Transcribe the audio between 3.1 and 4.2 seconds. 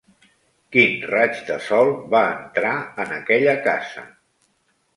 aquella casa